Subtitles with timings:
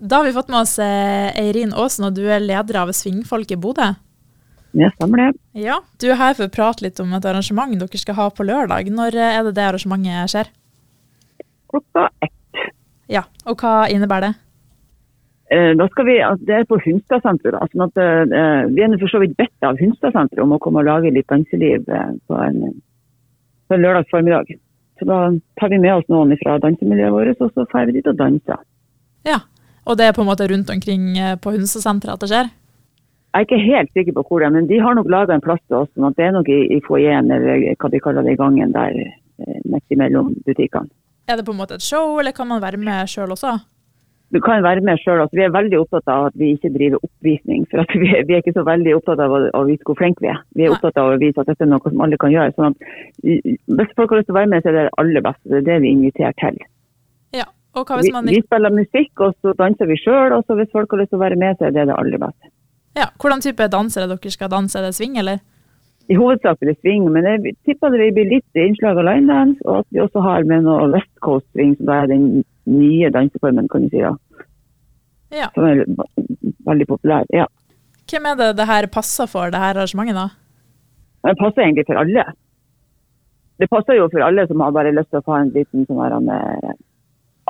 [0.00, 3.50] Da har vi fått med oss eh, Eirin Aasen, og du er leder av Svingfolk
[3.52, 3.90] i Bodø.
[4.72, 5.30] Det stemmer det.
[5.60, 8.46] Ja, Du er her for å prate litt om et arrangement dere skal ha på
[8.46, 8.88] lørdag.
[8.94, 10.52] Når eh, er det det arrangementet skjer?
[11.70, 12.64] Klokka ett.
[13.10, 14.32] Ja, Og hva innebærer det?
[15.50, 17.76] Eh, Da skal vi, altså, det er på Hunstadsenteret.
[17.76, 21.12] sånn eh, Vi er for så vidt bedt av Hunstadsenteret om å komme og lage
[21.12, 22.60] litt danseliv på en,
[23.68, 24.56] på en lørdag formiddag.
[25.00, 25.22] Så da
[25.60, 28.60] tar vi med oss noen fra dansemiljøet vårt, og så drar vi dit og danser.
[29.26, 29.38] Ja,
[29.90, 32.50] Og det er på en måte rundt omkring eh, på Hunsesenteret at det skjer?
[33.30, 35.42] Jeg er ikke helt sikker på hvor det er, men de har nok laga en
[35.42, 35.90] plass til oss.
[35.94, 38.74] sånn at Det er nok i, i foajeen, eller hva de kaller det, i gangen
[38.74, 40.90] der eh, midt imellom butikkene.
[41.30, 43.58] Er det på en måte et show, eller kan man være med sjøl også?
[44.30, 47.02] Du kan være med selv, altså Vi er veldig opptatt av at vi ikke driver
[47.02, 47.66] oppvisning.
[47.70, 49.98] for at vi, er, vi er ikke så veldig opptatt av å, å vise hvor
[49.98, 50.42] flinke vi er.
[50.54, 50.76] Vi er Nei.
[50.76, 52.54] opptatt av å vise at dette er noe som alle kan gjøre.
[52.54, 52.76] sånn at
[53.26, 55.50] Hvis folk har lyst til å være med, så er det det aller beste.
[55.50, 56.60] Det er det vi inviterer til.
[57.74, 57.84] Ja.
[58.02, 60.34] Vi, man vi spiller musikk, og så danser vi sjøl.
[60.34, 62.18] Og så hvis folk har lyst til å være med, så er det det aller
[62.18, 62.50] beste.
[62.98, 64.78] Ja, Hvordan type danser er dere skal danse?
[64.78, 65.38] Er det swing, eller?
[66.10, 69.84] I hovedsak blir det swing, men jeg tipper det blir litt innslag av linedance, og
[69.84, 72.24] at vi også har med noe West Coast swing, som er den
[72.66, 74.02] nye danseformen, kan du si.
[74.02, 74.16] da.
[75.30, 75.46] Ja.
[75.54, 75.84] Som er
[76.66, 77.30] veldig populær.
[77.30, 77.46] ja.
[78.10, 81.30] Hvem er det det her passer for, det her arrangementet, da?
[81.30, 82.24] Det passer egentlig for alle.
[83.62, 86.00] Det passer jo for alle som har bare lyst til å få en liten sånn
[86.02, 86.74] her, eh,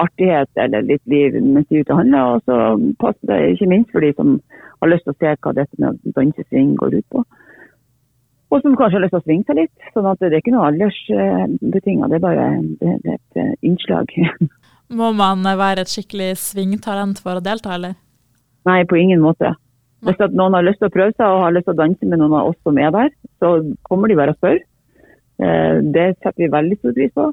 [0.02, 2.34] artighet eller litt liv mens de er ute og handler.
[2.34, 2.56] Og så
[3.02, 4.34] passer det ikke minst for de som
[4.80, 7.24] har lyst til å se hva dette med å danse går ut på.
[8.50, 9.88] Og som kanskje har lyst til å svinge seg litt.
[9.94, 12.46] sånn at det er ikke noe aldersbetinga, det er bare
[12.80, 14.10] det, det er et eh, innslag.
[15.00, 17.94] Må man være et skikkelig svingtalent for å delta, eller?
[18.66, 19.52] Nei, på ingen måte.
[20.02, 22.18] Hvis noen har lyst til å prøve seg og har lyst til å danse med
[22.18, 23.52] noen av oss som er der, så
[23.86, 24.58] kommer de bare og spør.
[25.44, 27.30] Eh, Det setter vi veldig stor pris på.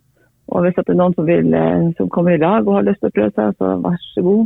[0.48, 3.02] Og hvis det er noen som, vil, eh, som kommer i lag og har lyst
[3.04, 4.46] til å prøve seg, så vær så god.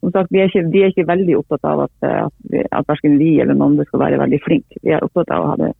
[0.00, 2.62] Som sagt, vi er ikke, vi er ikke veldig opptatt av at, eh, at, vi,
[2.80, 4.80] at verken vi eller noen skal være veldig flinke.
[4.84, 5.72] Vi er opptatt av å ha det,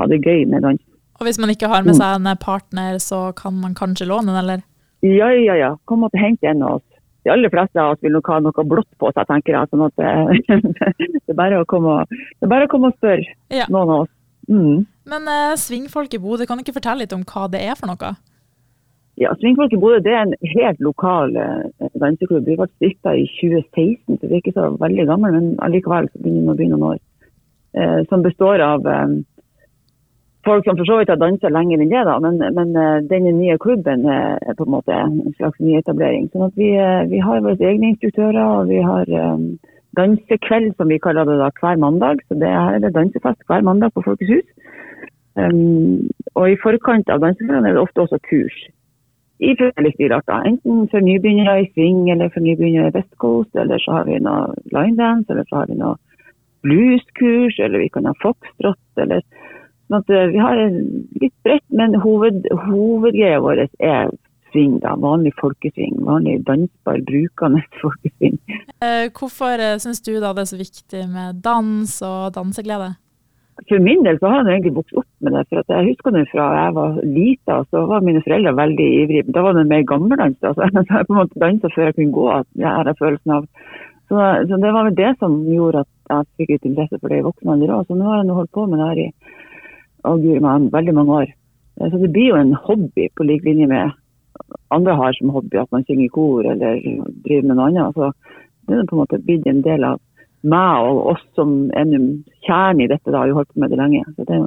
[0.00, 0.82] ha det gøy med dans.
[1.16, 4.40] Og hvis man ikke har med seg en partner, så kan man kanskje låne den,
[4.42, 4.64] eller?
[5.04, 5.70] Ja, ja, ja.
[5.88, 6.84] Kom og hent en av oss.
[7.24, 9.70] De aller fleste av oss vil nok ha noe blått på seg, tenker jeg.
[9.72, 10.10] Sånn at det,
[11.16, 13.66] det, er bare å komme, og- det er bare å komme og spørre Ja.
[13.68, 14.12] noen av oss.
[14.46, 14.84] Mm.
[15.10, 17.90] Men eh, svingfolk i Bodø, kan du ikke fortelle litt om hva det er for
[17.90, 18.12] noe?
[19.16, 22.44] Ja, Svingfolk i Bodø det er en helt lokal eh, danseklubb.
[22.44, 26.20] Vi ble stifta i 2016, så vi er ikke så veldig gamle, men allikevel så
[26.20, 26.98] begynner vi å begynne noen år.
[27.80, 29.14] Eh, som består av eh,
[30.44, 33.32] folk som for så vidt har dansa lenger enn det, da, men, men eh, denne
[33.38, 36.28] nye klubben er på en måte en slags nyetablering.
[36.34, 39.50] Sånn at vi, eh, vi har våre egne instruktører, og vi har eh,
[39.96, 42.20] dansekveld, som vi kaller det da, hver mandag.
[42.28, 44.54] Så det er det dansefest hver mandag på Folkets hus.
[45.36, 48.54] Um, og i forkant av dansekvelden er det ofte også kurs
[49.38, 50.26] i rart.
[50.26, 50.42] da.
[50.44, 54.18] Enten for nybegynnere i swing, eller for nybegynnere i West Coast, eller så har vi
[54.20, 55.96] noe linedance, eller så har vi noe
[56.66, 59.22] blueskurs, eller vi kan ha foxtrot, eller
[59.92, 60.62] sånn eh, vi har
[61.20, 64.10] litt bredt, men hoved, hovedgreia vår er
[64.52, 64.96] swing, da.
[64.96, 65.98] Vanlig folkesving.
[66.06, 68.38] Vanlig dansbar, brukende folkesving.
[68.80, 72.94] Eh, hvorfor uh, syns du da det er så viktig med dans og danseglede?
[73.64, 75.42] For min del så har jeg egentlig vokst opp med det.
[75.48, 79.32] for Jeg husker det fra jeg var lita, så var mine foreldre veldig ivrige.
[79.32, 80.36] Da var det mer gammeldans.
[80.40, 82.26] da, så Jeg på en måte dansa før jeg kunne gå.
[82.56, 83.46] jeg har følelsen av.
[84.08, 84.14] Så,
[84.48, 87.26] så Det var vel det som gjorde at jeg fikk ut interesse for det i
[87.26, 87.86] voksen alder òg.
[87.88, 89.10] Så nå har jeg holdt på med det her i
[90.04, 91.32] å, guri meg, veldig mange år.
[91.80, 93.96] Eh, Så det blir jo en hobby på lik linje med
[94.70, 96.76] andre har som hobby, at man synger i kor eller
[97.24, 97.96] driver med noe annet.
[97.96, 98.12] Så
[98.68, 100.00] det er på en måte blitt en del av
[100.46, 101.88] meg og oss som er
[102.46, 104.04] kjernen i dette, da, har jo holdt på med det lenge.
[104.16, 104.38] Så det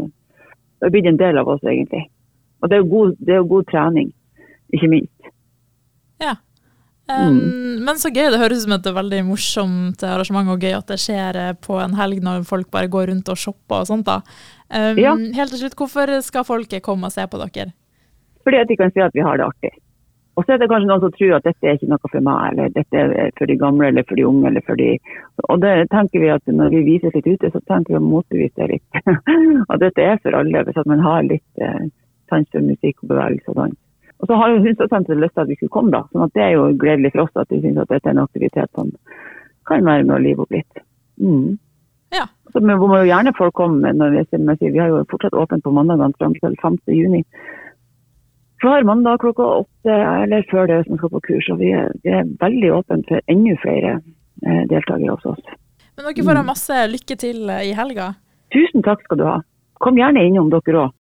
[0.79, 2.05] det har blitt en del av oss, egentlig.
[2.63, 4.13] Og det er jo god, det er jo god trening,
[4.75, 5.31] ikke minst.
[6.23, 6.37] Ja.
[7.09, 10.91] Um, Men så gøy, det høres ut som et veldig morsomt arrangement og gøy at
[10.91, 14.07] det skjer eh, på en helg når folk bare går rundt og shopper og sånt.
[14.07, 14.21] da.
[14.69, 15.15] Um, Ja.
[15.35, 17.73] Helt til slutt, hvorfor skal folket komme og se på dere?
[18.45, 19.73] Fordi at de kan si at vi har det artig.
[20.39, 22.43] Og så er det kanskje noen som tror at dette er ikke noe for meg,
[22.53, 24.45] eller dette er for de gamle eller for de unge.
[24.47, 24.93] eller for de...
[25.51, 28.55] Og det tenker vi at når vi viser litt ute, så tenker vi å motbevise
[28.61, 29.01] det litt.
[29.73, 31.89] at dette er for alle, hvis man har litt eh,
[32.31, 33.79] sans for musikk og bevegelse og dans.
[34.19, 36.03] Og så har jo Hunstad-senteret lyst til at vi skulle komme, da.
[36.11, 38.25] sånn at det er jo gledelig for oss at de syns at dette er en
[38.25, 38.91] aktivitet som
[39.67, 40.83] kan være med å live opp litt.
[41.19, 41.59] Mm.
[42.15, 42.25] Ja.
[42.51, 43.93] Så men må jo gjerne folk komme.
[43.95, 46.79] Når vi, vi har jo fortsatt åpent på mandagene fram til 5.
[46.95, 47.23] juni.
[48.59, 51.47] Hver mandag klokka åtte eller før det som skal på kurs.
[51.53, 55.53] Og vi er, vi er veldig åpne for enda flere eh, deltakere hos oss.
[55.95, 58.13] Men dere får ha masse lykke til eh, i helga.
[58.55, 59.37] Tusen takk skal du ha.
[59.79, 60.95] Kom gjerne innom dere òg.